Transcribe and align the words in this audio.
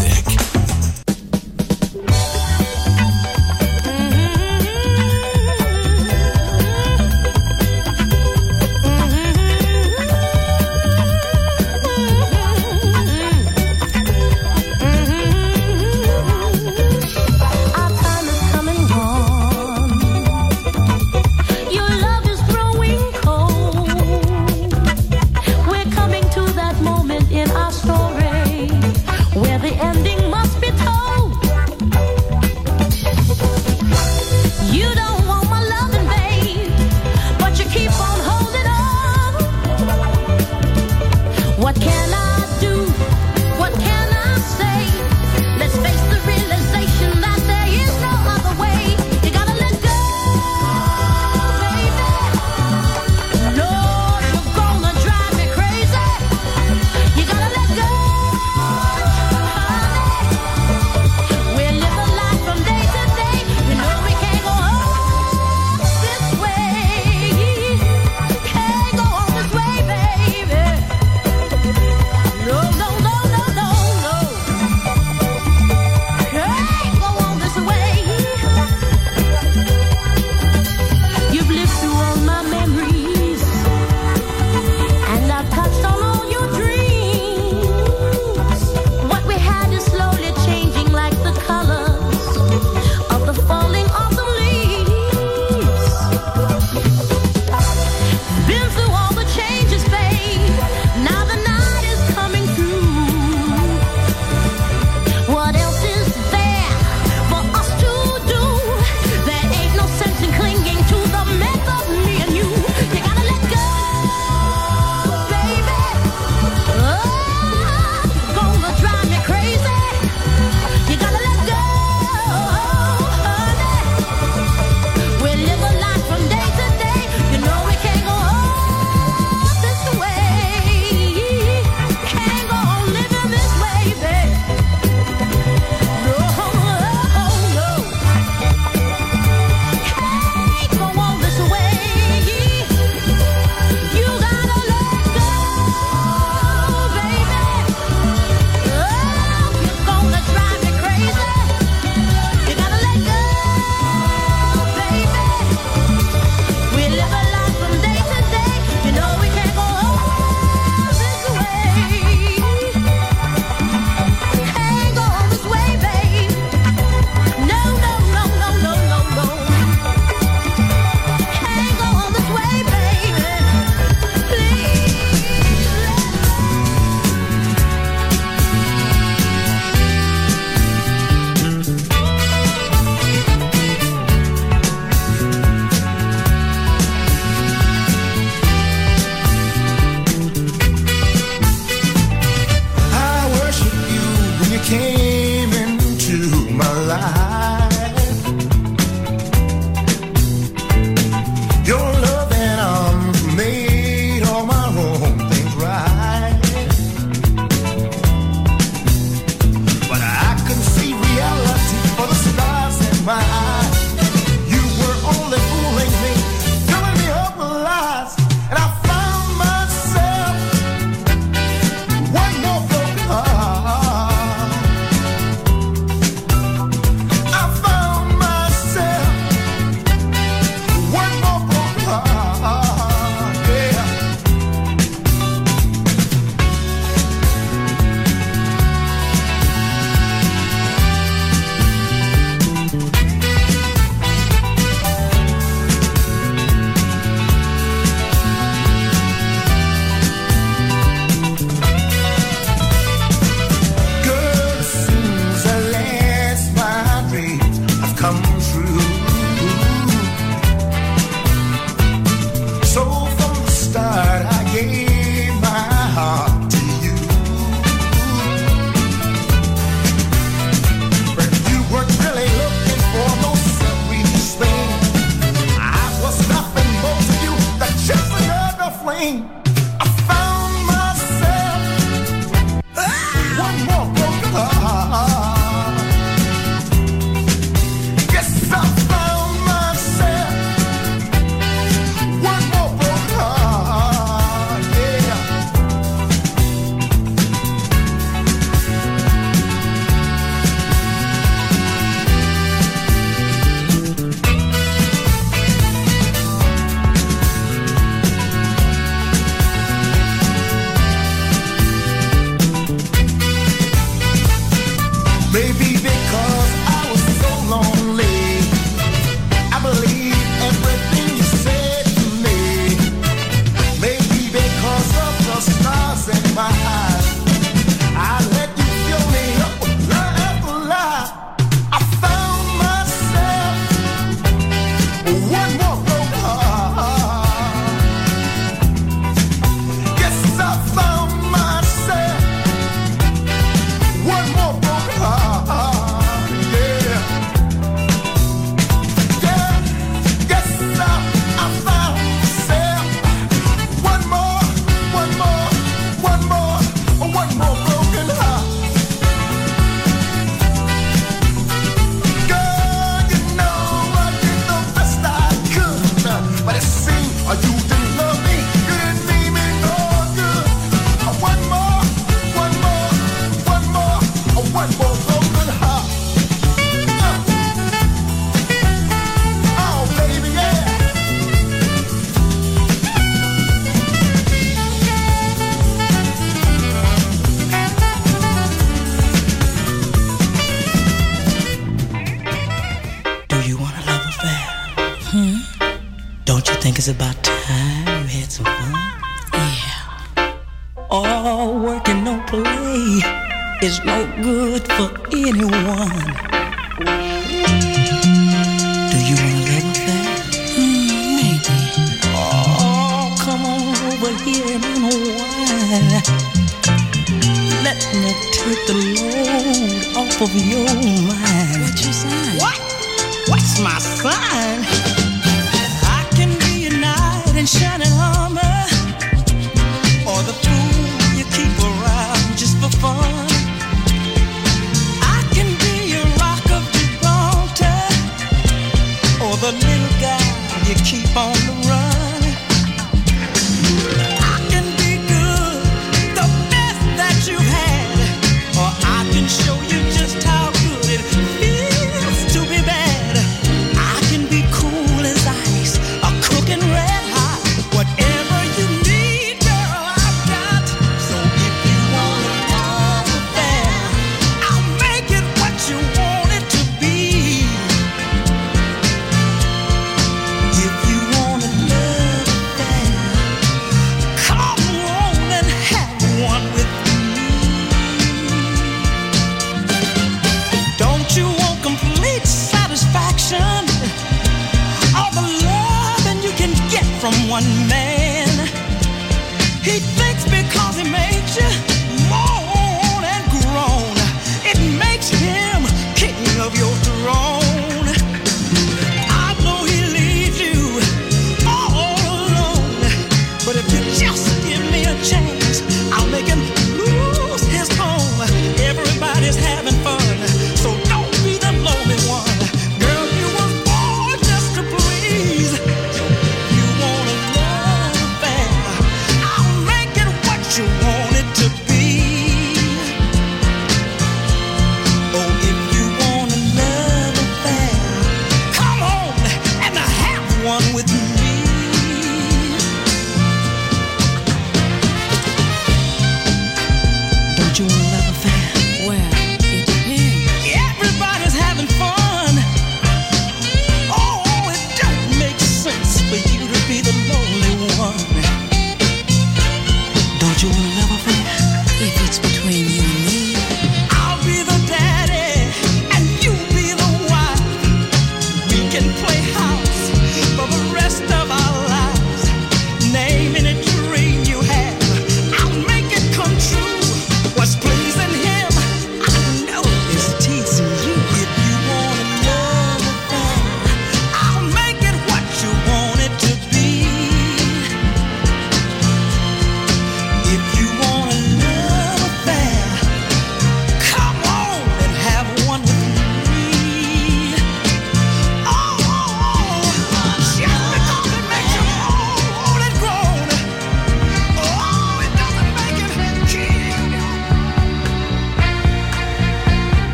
In 0.00 0.33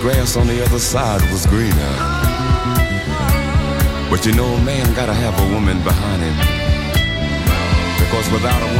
grass 0.00 0.34
on 0.36 0.46
the 0.46 0.64
other 0.64 0.78
side 0.78 1.20
was 1.30 1.44
greener. 1.46 1.94
But 4.08 4.24
you 4.24 4.32
know, 4.32 4.46
a 4.46 4.64
man 4.64 4.94
gotta 4.94 5.12
have 5.12 5.36
a 5.38 5.46
woman 5.52 5.76
behind 5.84 6.22
him. 6.22 6.36
Because 8.00 8.26
without 8.32 8.62
a 8.62 8.66
woman, 8.66 8.79